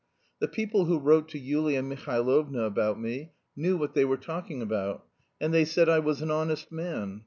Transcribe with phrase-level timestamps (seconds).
[0.39, 5.05] The people who wrote to Yulia Mihailovna about me knew what they were talking about,
[5.39, 7.19] and they said I was an honest man....